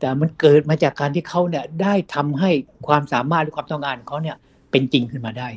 [0.00, 2.50] แต่มันเกิดมาจากการที่เขาเนี่ยได้ทำให้
[2.86, 4.36] ความสามารถหรือความต้องการเขาเนี่ย
[4.70, 5.48] เป็นจริงขึ้นมาได้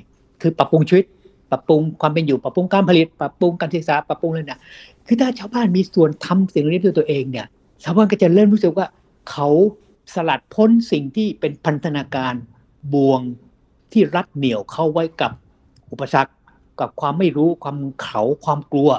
[0.42, 1.06] คือปรับปรุงชีวิต
[1.52, 4.60] ปรับปรุงความเป็นอยู่ ปรับปรุงการผลิต ปรับปรุงการศึกษา ปรับปรุงอะไรเนี่ย
[5.08, 7.46] คือถ้าชาวบ้านมีส่วนทำสิ่งนี้ด้วยตัวเองเนี่ย
[7.84, 8.88] ชาวบ้านก็จะเริ่มรู้สึกว่า
[9.32, 9.50] เขา
[10.14, 12.34] สลัดพ้นสิ่งที่เป็นพันธนาการ
[12.94, 13.22] บ่วง
[13.92, 15.32] ที่รัดเหนี่ยวเข้าไว้กับ
[15.92, 16.34] อุปสรรค
[16.80, 18.90] กับความไม่รู้ ความเขาความกลัว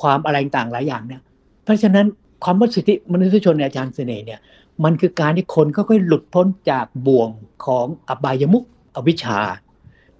[0.00, 1.22] ความอะไรต่างหลายอย่างเนี่ย
[1.64, 2.06] เพราะฉะนั้น
[2.44, 4.40] ความว่าสิทธิมนุษยชนในอาจารย์เสน่ห์เนี่ย
[4.84, 7.30] มันคือการที่คนค่อยๆหลุดพ้นจากบ่วง
[7.66, 8.64] ของอบายมุข
[8.96, 9.38] อวิชชา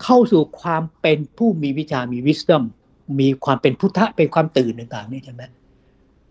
[0.02, 2.62] เข้าสู่ความเป็นผู้มีวิชามีวิส d o m
[3.20, 5.42] มีความเป็นพุทธะเป็นความตื่นต่างๆนี่ใช่ไหม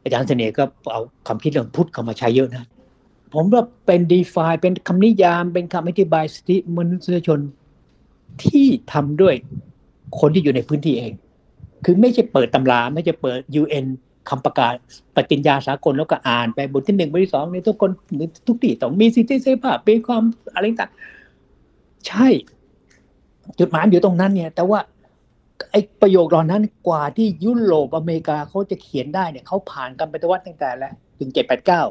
[0.03, 2.67] อาจารย์เสน่ห์ก็เอาคำคิดเรื่องพุทธเข้ามาใช้เยอะนะ
[3.33, 7.39] ผมว่าเป็นดีฟาเป็นคำนิยาม เป็นคำอธิบายสิทธิมนุษยชน
[8.43, 9.35] ที่ทำด้วย
[10.19, 11.13] คนที่อยู่ในพื้นที่เอง
[11.85, 13.85] คือไม่ใช่เปิดตำรา ไม่ใช่เปิด UN
[14.29, 14.73] คำประกาศ
[15.15, 17.91] ปฏิญญาสากลแล้วก็อ่านไปบทที่หนึ่งบทที่สองในทุกคน
[18.47, 20.91] ทุกที่ต้องมีสิทธิเสรีภาพเป็นความอะไรต่าง
[22.07, 22.27] ใช่
[23.59, 24.79] จุดหมายอยู่ตรงนั้นเนี่ย แต่ว่า
[25.71, 31.81] ไอ้ประโยคเหล่านั้นกว่าที่ยุโรปอเมริกาเขาจะเขียนได้เนี่ยเขาผ่านกันปฏิวัติตั้งแต่แล้วหนึ่งเจ็ดแปดเก้า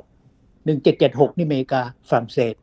[0.65, 2.55] หนึ่งเจ็ดเจ็ดหกนี่อเมริกาฝรั่งเศส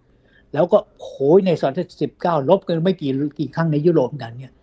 [0.54, 4.54] แล้วก็โหยในศตวรรษที่สิบเก้าลบกันไม่กี่กี่ครั้งในยุโรปกันเนี่ย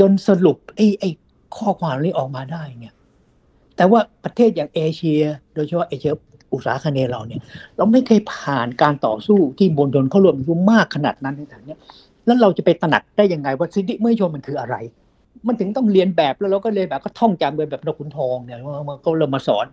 [0.00, 1.10] จนสรุปไอ้ไอ้
[1.56, 2.93] ข้อความนี้ออกมาได้เนี่ย
[3.76, 5.22] แต่ว่าประเทศอย่างเอเชีย
[5.54, 6.12] โดยเฉพาะเอเชีย
[6.52, 7.40] อุตสาหคเนเราเนี่ย
[7.76, 11.78] เราไม่เคยผ่านการต่อสู้ที่บนดนเขารวมยุ่มากขนาดนั้นในทางเนี้ย
[12.26, 14.76] แล้วเราจะไปตระหนักได้ยังไงว่าสิทธิมนุษยชนมันคืออะไร
[15.46, 18.58] มันถึงต้องเรียนแบบแล้วเราก็เรียนแบบก็ท่องจำเป็นแบบนกขุนทองเนี่ย
[18.88, 19.66] มันก็เรามาสอน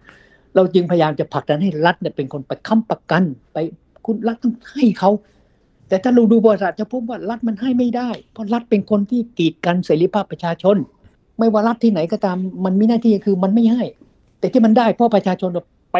[0.55, 3.57] เราจึงพยายามจะผลักดันให้รัฐเนี่ยเป็นคนไปค้ำประกันไป
[4.05, 5.11] คุณรัฐต้องให้เขา
[5.87, 10.77] แต่ถ้าเราดูบริษัทจะพบว่ารัฐมันให้ไม่ได้ เพราะรัฐเป็นคนที่กีดกันเสรีภาพประชาชน
[11.41, 13.83] ไม่ว่ารัฐที่ไหนก็ตาม มันมีหน้าที่คือมันไม่ให้
[14.39, 15.49] แต่ที่มันได้เพราะประชาชน
[15.91, 15.97] ไป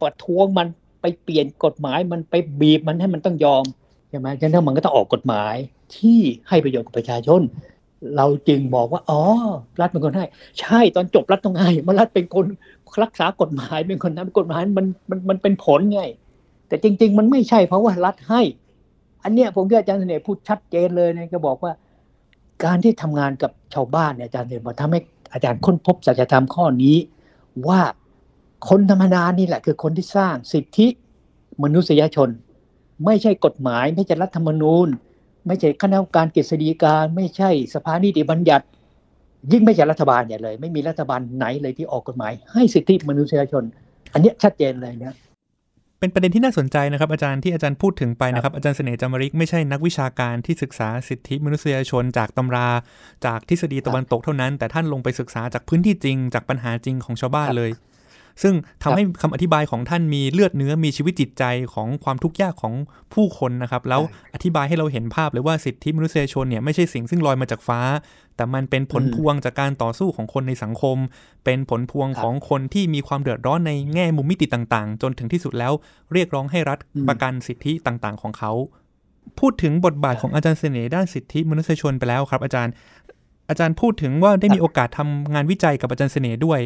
[0.00, 0.66] ประท้วงมัน
[1.00, 3.64] ไปเปลี่ยนกฎหมายมันไปบีบมันให้มันต้องยอม
[4.08, 5.54] ใช่ไหมฉะนั้นมันก็ต้องออกกฎหมาย
[5.96, 7.40] ที่ให้ประโยชน์กับประชาชน
[8.16, 9.22] เราจึงบอกว่า อ๋อ
[9.80, 10.24] รัฐเป็นคนให้
[10.60, 12.46] ใช่ตอนจบรัฐต้องให้มันรัฐเป็นคน
[13.02, 16.02] รักษากฎหมายเป็นคนทำกฎหมายมันมันมันเป็นผลไง
[16.68, 18.42] แต่จริง ๆ มันไม่ใช่เพราะว่ารัฐให้
[19.24, 21.72] อันเนี้ยผมก็อาจารย์เสน่ห์พูดชัดเจนเลยนะก็บอกว่า
[22.64, 25.00] การที่ทำงานกับชาวบ้านเนี่ยอาจารย์เสน่ห์บอกทำให้
[25.32, 26.96] อาจารย์ค้นพบสัจธรรมข้อนี้
[27.68, 27.80] ว่า
[28.68, 30.86] คนธรรมดานี่แหละ คือคนที่สร้างสิทธิ
[31.62, 32.28] มนุษยชน
[33.04, 34.88] ไม่ใช่กฎหมาย ไม่ใช่รัฐธรรมนูญ
[35.46, 38.66] ไม่ใช่คณะกรรมการกฤษฎีกาไม่ใช่สภานิติบัญญัติ
[39.52, 43.64] ยิ่งไม่ใช่รัฐบาลอย่าเลย ไม่มีรัฐบาลไหนเลยที่ออกกฎหมาย ให้สิทธิมนุษยชน
[44.12, 45.14] อันนี้ชัดเจนเลยเนี่ย
[46.02, 52.68] เป็นประเด็นที่น่าสนใจนะครับอาจารย์ที่อาจารย์พูดถึงไปนะครับอาจารย์เสน่ห์จามริกไม่ใช่นักวิชาการที่ศึกษาสิทธิมนุษยชนจากตำรา
[53.26, 57.70] จากทฤษฎีตะวันตกเท่านั้น แต่ท่านลงไปศึกษาจากพื้นที่จริง จากปัญหาจริงของชาวบ้านเลย
[58.42, 62.74] ซึ่งทำให้คำอธิบายของท่านมีเลือดเนื้อมีชีวิตจิตใจของความทุกข์ยากของ
[63.14, 64.02] ผู้คนนะครับแล้ว
[64.34, 67.80] อธิบายให้เราเห็นภาพเลยว่าสิทธิมนุษยชนเนี่ยไม่ใช่สิ่งซึ่งลอยมาจากฟ้า
[68.36, 70.96] แต่มันเป็นผลพวงจากการต่อสู้ของคนในสังคม
[71.44, 75.72] เป็นผลพวงของคนที่มีความเดือดร้อนในแง่มุมมิติต่างๆ จนถึงที่สุดแล้ว
[76.12, 78.52] เรียกร้องให้รัฐประกันสิทธิต่างๆ ของเขา
[79.38, 82.72] พูดถึงบทบาทของอาจารย์เสน่ห์ด้านสิทธิมนุษยชนไปแล้วครับ อาจารย์
[83.48, 86.60] อาจารย์พูดถึงว่าได้มีโอกาสทำงานวิจัยกับอาจารย์เสน่ห์ด้วย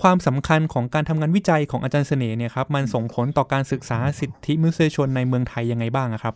[0.00, 6.34] ความสำคัญของการทำงานวิจัยของอาจารย์เสน่ห์เนี่ยครับมันส่งผลต่อการศึกษาสิทธิมนุษยชนในเมืองไทยยังไงบ้างครับ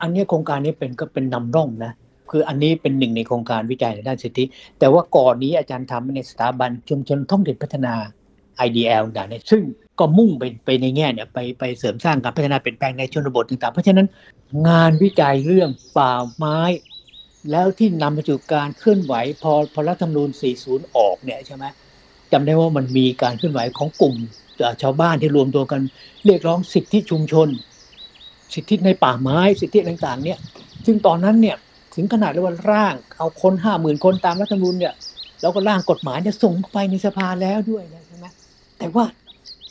[0.00, 1.92] อันนี้โครงการนี้เป็นก็เป็นนำร่องนะ
[2.30, 4.44] คืออันนี้เป็นหนึ่งในโครงการวิจัยในด้านสิทธิ
[4.78, 7.94] แต่ว่าก่อนนี้อาจารย์ทำในสถาบันชุมชนท่องถิ่นพัฒนา
[8.66, 9.62] IDL ต่างๆเนี่ยซึ่ง
[9.98, 14.06] ก็มุ่งไปไปในแง่เนี่ยไปไปเสริมสร้างการพัฒนาเปลี่ยนแปลงในชนบทต่างๆ เพราะฉะนั้น
[14.68, 16.60] งานวิจัยเรื่องป่าไม้
[17.50, 20.30] แล้วที่นำมาสู่การเคลื่อนไหวพอพอรัฐธรรมนูญ
[20.62, 21.64] 40 ออกเนี่ยใช่ไหม
[22.32, 24.16] จำได้ว่ามันมีการเคลื่อนไหวของกลุ่ม
[24.82, 25.80] ชาวบ้านที่รวมตัวกัน
[26.26, 27.48] เรียกร้องสิทธิชุมชน
[28.54, 30.38] สิทธิในป่าไม้ สิทธิต่างๆ เนี่ย
[30.86, 31.56] ซึ่งตอนนั้นเนี่ย
[32.00, 34.94] ถึงขนาดเรียกว่าร่าง เอาคนห้าหมื่นคนตามรัฐธรรมนูญเนี่ย
[35.40, 38.26] แล้วก็ร่างกฎหมายเนี่ยส่งไปในสภาแล้วด้วยนะใช่ไหม
[38.78, 39.04] แต่ว่า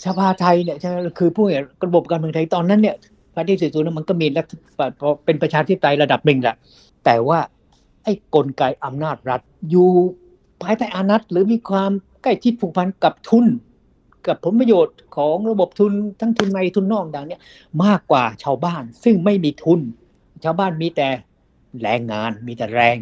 [0.06, 1.46] สภาไทยเนี่ยใช่คือผู้
[1.86, 2.96] ระบบการเมืองไทยตอนนั้นเนี่ย
[3.36, 4.46] ประเทศสี่ศูนย์มันก็มีรัฐ
[5.26, 6.56] เป็นประชาธิปไตยระดับหนึ่งแหละ
[7.06, 7.40] แต่ว่า
[8.04, 9.90] ไอ้กลไกอำนาจรัฐอยู่
[10.62, 11.92] ภายใต้อานัตหรือมีความ
[12.24, 13.46] ใกล้ชิดผูกพันกับทุน
[14.28, 17.42] กับผลประโยชน์ของระบบทุนทั้งทุนในทุนนอกดังเนี้ย
[17.84, 19.80] มากกว่าชาวบ้านซึ่งไม่มีทุน
[20.44, 21.10] ชาวบ้านมีแต่
[21.84, 22.96] แรงงานมีแต่แรง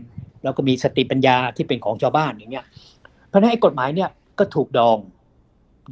[0.44, 2.66] แล้วก็มีสติปัญญาที่เป็นของชาวบ้านอย่างเงี้ย
[3.28, 4.10] เพราะฉะนั้นไอ้กฎหมายเนี่ย
[4.40, 4.98] ก็ถูกดอง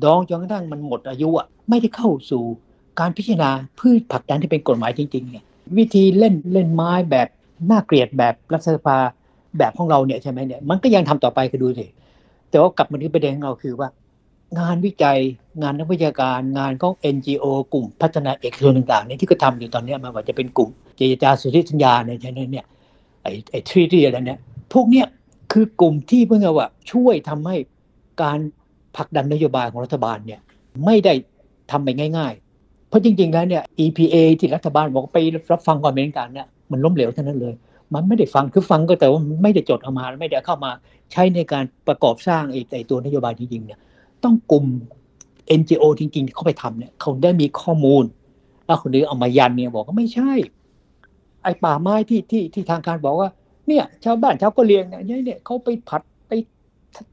[0.04, 2.44] ดองจนกระทั่งมันหมดอายุอะไม่ได้เข้าสู่
[3.00, 5.44] การพิจารณาเพื่อผลักดันที่เป็นกฎหมายจริงๆเนี่ย
[5.78, 7.28] วิธีเล่นเล่นไม้แบบ
[7.70, 8.98] น่าเกลียดแบบรัฐสภา
[9.58, 11.86] แบบของเราเนี่ยใช่ไหมเนี่ยมันก็ยังทำต่อไปคือดูสิ
[12.50, 13.90] แต่ว่ากลับมาที่ประเด็นของเราคือว่า
[14.60, 15.20] งานวิจัย
[15.62, 22.66] งานนักวิชาการงานของ NGO กลุ่มพัฒนาเอกชนต่างๆเนี่ยที่ก็ทำอยู่ตอนนี้มันว่าจะเป็นกลุ่มเจรจาสุทธิสัญญาเนี่ยใช่ไหมเนี่ย
[23.24, 24.40] ไอ้ไอ้ทรีที่อะไรเนี่ย
[24.74, 25.08] พวกเนี้ย
[25.52, 27.56] คือกลุ่มที่เพื่อว่าช่วยทำให้
[28.22, 28.40] การ
[28.96, 30.40] ผลักดันนโยบายของรัฐบาลเนี่ย
[30.86, 31.14] ไม่ได้
[31.72, 35.18] ทำไปง่าย ๆ เพราะจริง ๆ แล้วเนี่ย EPA ที่รัฐบาลบอกไป
[35.52, 37.54] รับฟังความเป็นกลางเนี่ยมันล้มเหลวเท่านั้นเลย
[37.94, 40.72] มันไม่ได้ฟังคือฟังก็แต่ว่าไม่ได้จดออกมาไม่ได้เข้ามา
[41.12, 43.80] ใช้ในการประกอบสร้างไอ้ไอ้ตัวนโยบายจริงๆเนี่ย
[44.24, 44.66] ต้องกลุ่ม
[45.60, 48.04] NGO จริงๆ เขาไปทำเนี่ยเขาได้มีข้อมูล
[48.66, 50.32] แล้วคนนี้เอามายันเนี่ยบอกว่าไม่ใช่
[51.44, 53.30] ไอ้ป่าไม้ที่ที่ที่ทางการบอกว่า
[53.68, 56.32] เนี่ยชาวบ้านชาวกะเหรี่ยงเนี่ยเนี่ยเขาไปผัดไป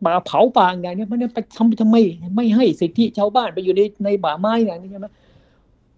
[0.05, 1.97] ป่าเผาป่าอย่างเนี้ยมันไปทำทำไม
[2.37, 5.07] ไม่ให้สิทธิชาวบ้านไปอยู่ในในป่าไม้อย่างนี้ใช่ไหม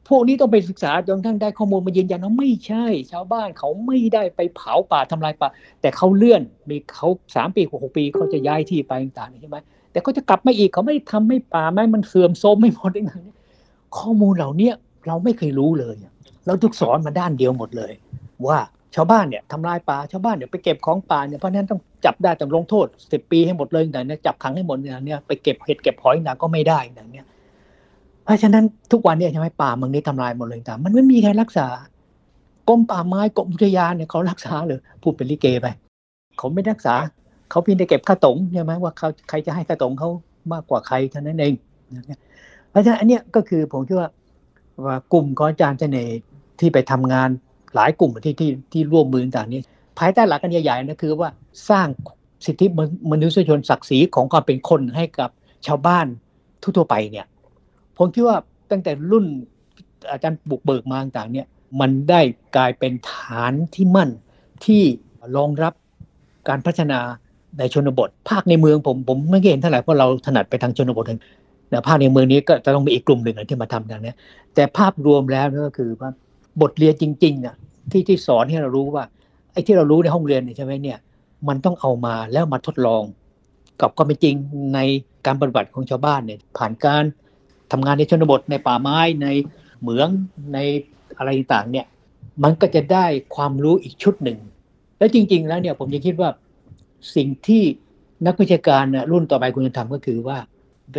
[0.08, 5.48] พวกนี้ต้องไปศึกษาจนทั้งได้ข้อมูลมายืนยันว่าไม่ใช่ ชาวบ้านเขาไม่ได้ไปเผาป่าทำลายป่า
[5.80, 9.56] แต่เขาเลื่อนมีเขาสามปีหกปีเขาจะย้ายที่ไปต่างๆใช่ไหม
[9.92, 13.34] แต่เขาจะกลับมาอีกเขาไม่ทำให้ป่าไม้มันเสื่อมโทรมไม่หมดอย่างนี้
[13.98, 14.74] ข้อมูลเหล่าเนี้ย
[15.06, 15.96] เราไม่เคยรู้เลย
[16.46, 17.92] เราทุกสอนมาด้านเดียวหมดเลย
[18.48, 18.58] ว่า
[18.94, 27.26] ชาวบ้านเนี่ยทำลายป่าชาวบ้านเนี่ยไปเก็บของป่าเนี่ยเพราะนั้นต้องจับได้ต้องลงโทษสิบปีให้หมดเลยอย่างเนี้ยจับขังให้หมดอย่างเนี้ยไปเก็บเห็ดเก็บหอยนะก็ไม่ได้อย่างเนี้ย
[28.24, 31.68] เพราะฉะนั้นทุกวันเนี่ยใช่ไหมป่าเมืองนี้ทำลายหมดเลยต่างมันไม่มีใครรักษา
[32.68, 35.66] กรมป่าไม้กรมอุทยานเนี่ยเขารักษาเลยพูดเป็นลิเกไป
[36.38, 36.94] เขาไม่รักษา
[37.50, 40.08] เขาเพียงแต่เก็บค่าตงใช่ไหมว่าเขาใครจะให้ค่าตงเขา
[40.52, 41.54] มากกว่าใครเท่านั้นเอง
[42.70, 44.10] เพราะฉะนั้นอันเนี้ยก็คือผมคิดว่า
[44.86, 46.16] ว่ากลุ่มของอาจารย์เสน่ห์
[46.60, 47.30] ที่ไปทำงาน
[47.74, 49.60] หลายกลุ่มที่ที่ที่ร่วมมือต่างนี้
[49.98, 51.28] ภายใต้หลักกันใหญ่ๆนะคือว่า
[51.70, 51.88] สร้าง
[52.46, 52.66] สิทธิ
[53.10, 55.30] มนุษยชนศักดิ์ศรีของความเป็นคนให้กับ
[55.66, 56.06] ชาวบ้าน
[56.62, 57.26] ทั่วๆไปเนี่ย
[57.96, 58.36] ผมคิดว่า
[58.70, 59.24] ตั้งแต่รุ่น
[60.10, 61.46] อาจารย์บุกเบิกมาต่างเนี่ย
[61.80, 62.20] มันได้
[62.56, 64.10] กลายเป็นฐานที่มั่น
[64.64, 64.82] ที่
[65.36, 65.74] รองรับ
[66.48, 66.98] การพัฒนา
[67.58, 71.06] ในชนบท ภาคในเมืองผมผมไม่เห็นเท่าไหร่เพราะเราถนัดไปทางชนบท
[71.72, 74.12] นะภาคในเมืองนี้ก็จะต้องมีอีกกลุ่มหนึ่งที่มาทำอย่างนี้
[74.54, 76.10] แต่ภาพรวมแล้วก็คือว่า
[76.60, 77.54] บทเรียนจริงๆอะ
[77.90, 79.04] ที่ที่สอนให้เรารู้ว่า
[79.52, 80.98] ไอ้ที่เรารู้ในห้องเรียนใช่ไหมเนี่ย
[81.48, 83.02] มันต้องเอามาแล้วมาทดลอง
[83.80, 84.34] กับความเป็นจริง
[84.74, 84.78] ใน
[85.26, 87.04] การปฏิบัติของชาวบ้านเนี่ย ผ่านการ
[87.72, 89.26] ทำงานในชนบทในป่าไม้ใน
[89.80, 90.08] เหมือง
[90.52, 90.58] ใน
[91.18, 91.86] อะไรต่างเนี่ย
[92.42, 94.38] มันก็จะได้ความรู้อีกชุดหนึ่ง
[94.98, 96.30] แล้วจริง ๆ แล้วเนี่ยผมยังคิดว่า
[97.16, 97.62] สิ่งที่
[98.26, 100.38] นักวิชาการรุ่นต่อไปควรจะทำก็คือว่า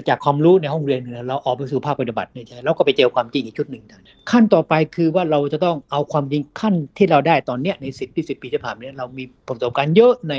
[0.10, 3.84] จากความรู้ในห้องเรียนเราออกไปสู่ภาคปฏิบัติเนี่ยใช่แล้วก็ไปเจอความจริงอีกชุดหนึ่ง
[4.32, 10.34] ขั้นต่อไปคือว่าเราจะต้องเอาความจริงขั้นที่เราได้ตอนเนี้ยในสิบที่สิบปีที่ผ่านมาเนี่ยเรามีประสบการณ์เยอะใน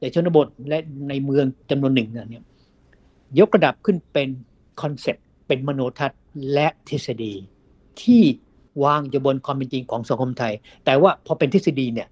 [0.00, 0.78] ในชนบทและ
[1.08, 2.44] ในเมืองจำนวนหนึ่งเนี่ย
[3.38, 4.28] ยกระดับขึ้นเป็น
[4.80, 6.20] concept เป็นมโนทัศน์
[6.52, 7.34] และทฤษฎี
[8.02, 8.22] ที่
[8.84, 10.52] วางอยู่บนความเป็นจริงของสังคมไทย
[10.84, 12.08] แต่ว่าพอเป็นทฤษฎีเนี่ย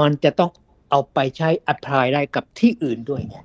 [0.00, 0.50] มันจะต้อง
[0.90, 3.38] เอาไปใช้ apply ได้กับที่อื่นด้วยไง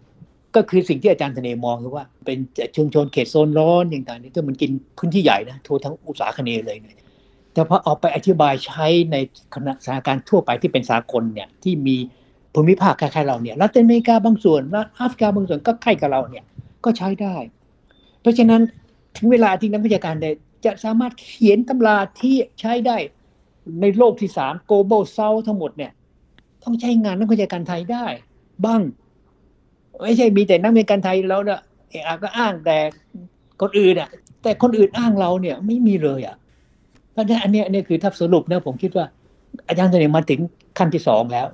[0.56, 2.38] ก็คือสิ่งที่อาจารย์เสน่ห์มองคือว่าเป็น
[2.76, 6.98] ชุมชนเขตโซนร้อนอย่างต่างๆนี่ก็มันกินพื้นที่ใหญ่นะทั่วทั้งอุษาคเนย์เลยเนี่ย
[7.54, 9.16] แต่พอเอาไปอธิบายใช้ใน
[9.54, 11.96] คณะสถานการณ์ทั่วไปที่เป็นสากลเนี่ยที่มี
[12.54, 16.46] ภูมิภาคคล้ายๆเราเนี่ยรัฐอเมริกาบางส่วนรัฐแอฟริกาบางส่วนก็ใกล้กับเราเนี่ย
[16.86, 17.36] ก็ใช้ได้
[18.22, 18.62] เพราะฉะนั้น
[19.18, 20.16] ถึงเวลาที่นักวิชาการ
[20.66, 22.98] จะสามารถเขียนตำราที่ใช้ได้
[23.82, 25.92] ในโลกที่สาม global south ทั้งหมดเนี่ย
[26.64, 28.06] ต้องใช้งานนักวิชาการไทยได้
[28.66, 28.82] บ้าง
[30.02, 32.78] ไม่ใช่มีแต่นักเรียนการไทยแล้วเนี่ยเออก็อ้างแต่
[33.62, 34.10] คนอื่นอะ
[34.44, 36.36] แต่คนอื่นอ้างเราเนี่ยไม่มีเลยอะ
[37.12, 39.06] เพราะฉะนั้นอันนี้อันนี้คือถ้าสรุปนะผมคิดว่า
[39.68, 40.40] อาจารย์เสนอมาถึง
[40.78, 41.48] ขั้นที่สองแล้ว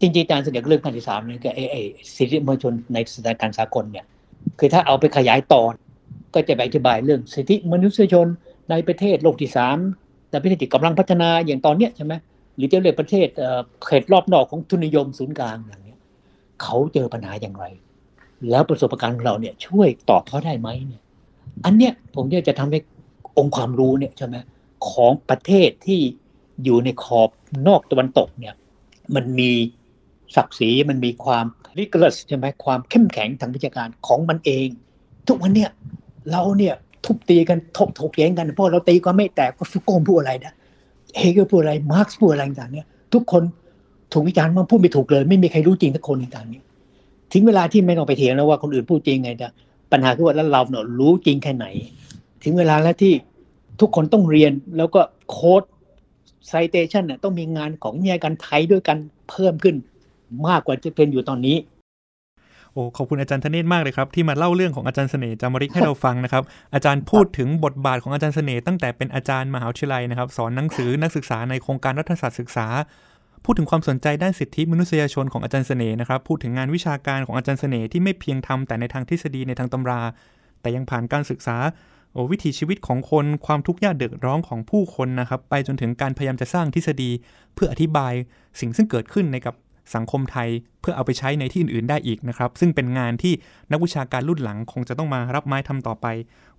[0.00, 1.80] จริงๆอาจารย์เสนอเรื่องขั้นที่สามนี่ก็ไอ้ไอ้
[2.16, 4.04] สิทธิมนุษยชนในสถานการณ์สากลเนี่ย
[4.58, 5.62] คือถ้าเอาไปขยายต่อ
[6.34, 8.26] ก็จะไปอธิบายเรื่องสิทธิมนุษยชน
[8.70, 9.78] ในประเทศโลกที่สาม
[10.30, 12.14] แต่ประเทศที่กำลังพัฒนาอย่างตอนเนี้ยใช่ไหม
[12.56, 13.28] หรือจะเรียกประเทศ
[13.86, 15.89] เขตรอบนอกของทุนนิยมศูนย์กลางอย่าง
[16.62, 17.64] เขาเจอปัญหาอย่างไร
[18.50, 21.02] แล้วประสบการณ์ของเราเนี่ย ช่วยตอบเขาได้ไหมเนี่ย
[21.64, 22.78] อันเนี้ยผมจะทำให้
[23.38, 24.36] องค์ความรู้เนี่ยใช่ไหม
[24.90, 26.00] ของประเทศที่
[26.64, 27.30] อยู่ในขอบ
[27.68, 28.54] นอกตะวันตกเนี่ย
[29.14, 29.50] มันมี
[30.36, 31.44] ศักดิ์ศรีมันมีความ
[31.78, 34.68] ริก o สใช่ไหมความเข้มแข็งทางวิชาการของมันเอง
[35.28, 35.70] ทุกวันเนี่ย
[36.30, 40.52] เราเนี่ยทุบตีกันทบถกแย้งกันเพราะเราตีก็ไม่แตกก็ฟุกโกมพูดอะไรนะ
[41.16, 43.42] เฮเกลพูดอะไรมาร์กซ์พูดอะไรต่างเนี่ย ทุกคน
[44.12, 46.60] ถูกวิจารณ์มันพูดไม่ถูกเลย ไม่มีใครรู้จริงทุกคนในต่างนี้
[47.32, 49.48] ทิ้งเวลาที่ไม่ต้องไปเถียงแล้วว่าคนอื่นพูดจริงไงแต่
[49.92, 51.66] ปัญหาคือว่าแล้วเราเนี่ยรู้จริงแค่ไหน
[52.42, 53.12] ถึงเวลาแล้วที่
[53.80, 55.62] ทุกคนต้องเรียนแล้วก็โค้ด
[56.48, 58.96] ไซเตชันเนี่ยต้องมีงานของนิยายการไทยด้วยกัน
[59.30, 59.76] เพิ่มขึ้น
[60.46, 61.56] มากกว่าจะเป็นอยู่ตอนนี้
[62.72, 66.42] โอ้ขอบคุณอาจารย์ธเนศมากเลยครับ ที่มาเล่าเรื่องของอาจารย์เสน่ห์จามริกให้เราฟังนะครับ
[66.74, 72.66] อาจารย์พูดถึงบทบาทของอาจารย์เสน่ห์ตั้งแต่เป็นอาจารย์มหาวิทยาลัยนะครับ สอนหนังสือนักศึกษาในโครงการรัฐศาสตร์ศึกษา
[73.44, 80.00] พูดถึงความสนใจด้านสิทธิมนุษยชนของอาจารย์เสน่ห์นะครับ พูดถึงงานวิชาการของอาจารย์เสน่ห์ที่ไม่เพียงทำแต่ในทางทฤษฎีในทางตำรา
[80.60, 81.56] แต่ยังผ่านการศึกษา
[82.12, 87.10] โอ้วิถีชีวิตของคนความทุกข์ยากเดือดร้อนของผู้คนนะครับ ไปจนถึงการพยายามจะสร้างทฤษฎี
[87.54, 88.12] เพื่ออธิบาย
[88.60, 89.54] สิ่งซึ่งเกิดขึ้นในกับ
[89.94, 90.48] สังคมไทย
[90.80, 93.32] เพื่อเอาไปใช้ในที่อื่น ๆ ได้อีกนะครับ ซึ่งเป็นงานที่
[93.72, 96.06] นักวิชาการรุ่นหลังคงจะต้องมารับไม้ทำต่อไป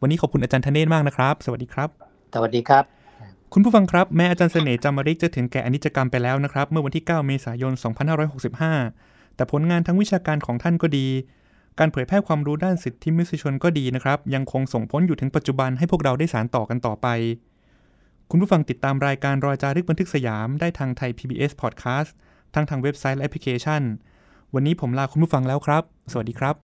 [0.01, 1.89] วันนี้ขอบคุณอาจารย์ธเนศมากนะครับ สวัสดีครับ
[2.33, 3.00] สวัสดีครับ
[3.53, 7.73] คุณผู้ฟังครับ แม้อาจารย์เสน่ห์จามริกจะถึงแก่อนิจกรรมไปแล้วนะครับ เมื่อวันที่ 9 เมษายน
[8.49, 11.07] 2565 แต่ผลงานทั้งวิชาการของท่านก็ดี
[11.79, 17.07] การเผยแพร่ความรู้ด้านสิทธิมนุษยชนก็ดีนะครับ ยังคงส่งผลอยู่ถึงปัจจุบันให้พวกเราได้สารต่อกันต่อไป
[18.29, 22.09] คุณผู้ฟังติดตามรายการรอยจารึกบันทึกสยามได้ทางไทย PBS Podcast
[22.53, 23.81] ทั้งทางเว็บไซต์และแอปพลิเคชัน
[24.53, 26.70] วันนี้ผมลาคุณผู้ฟังแล้วครับ สวัสดีครับ